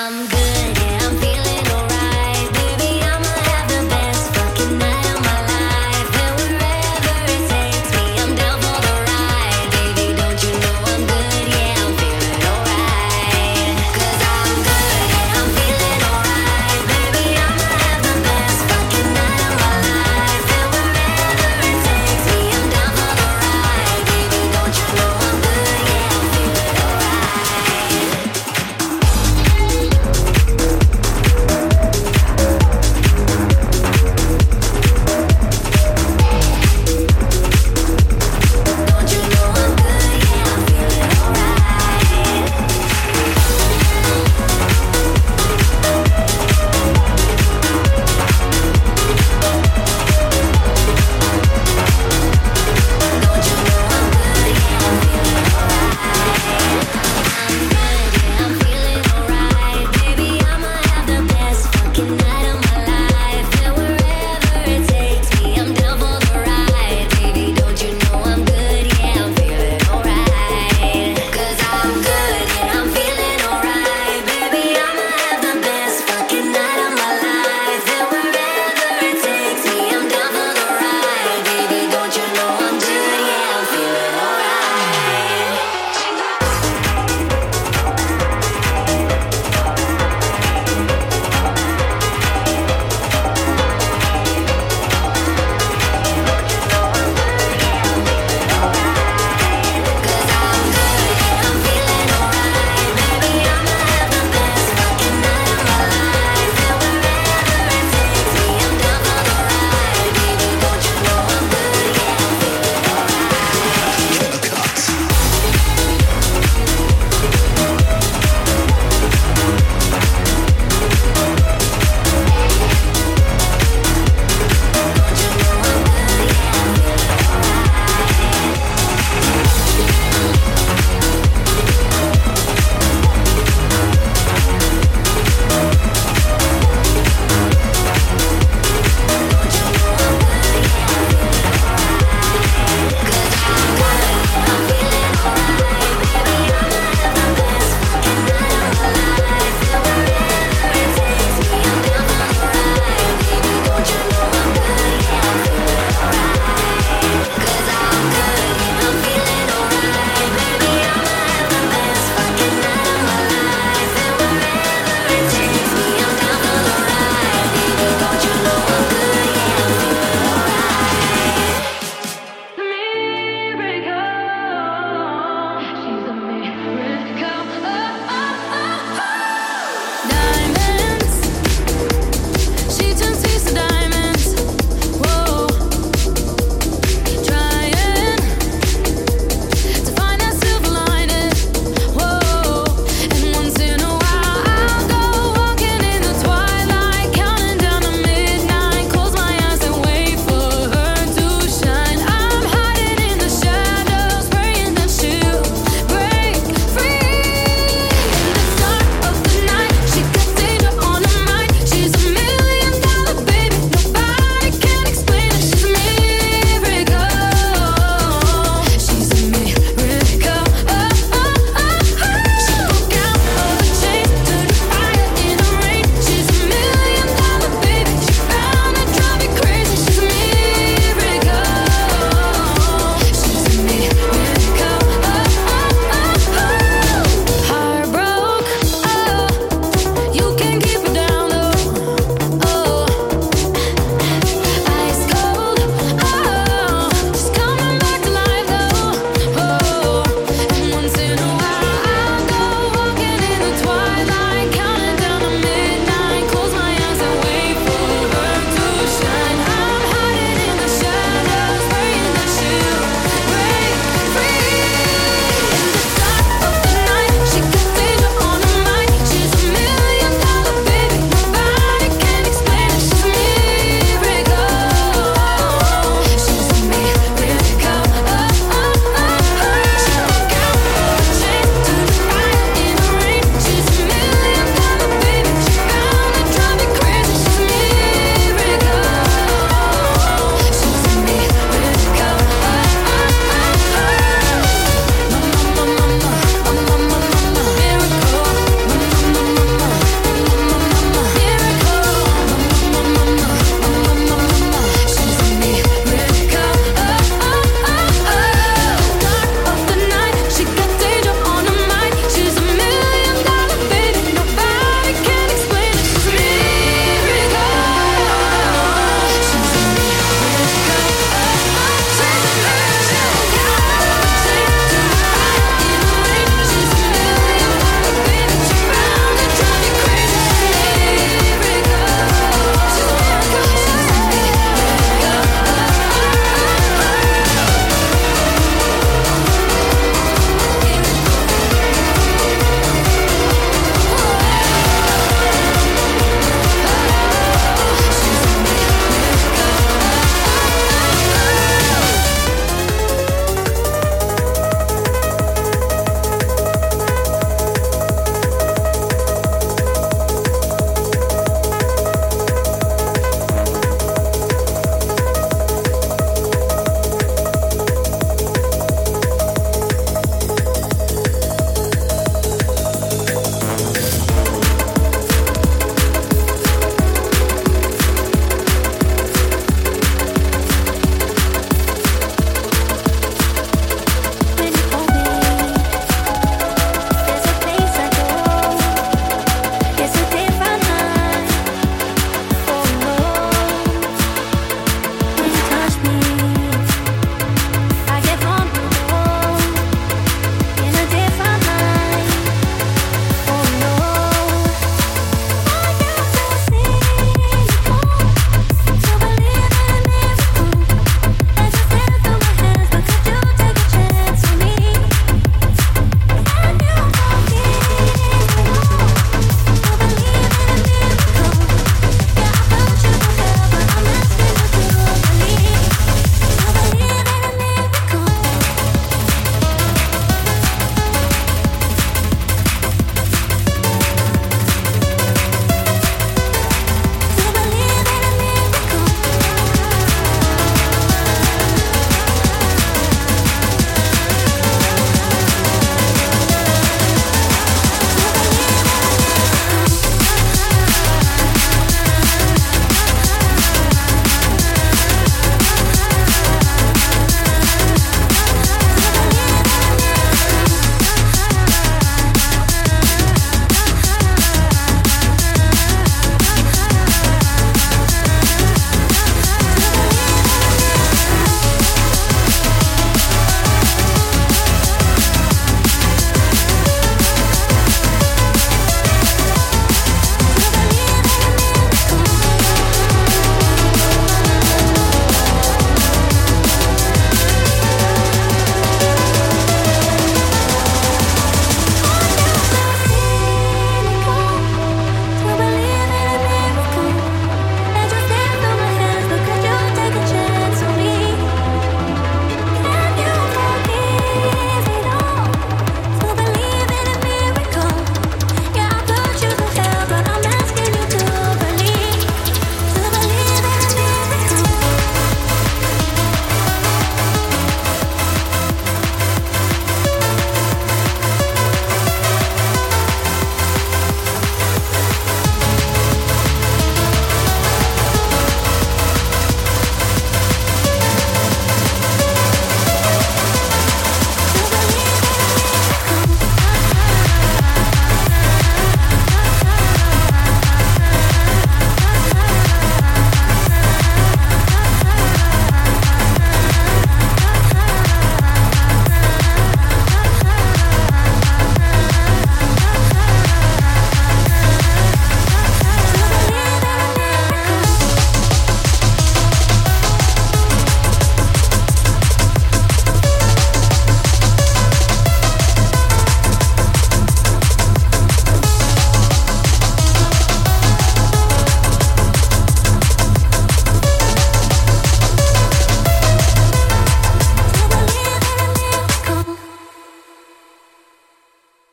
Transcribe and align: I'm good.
I'm 0.00 0.28
good. 0.28 0.67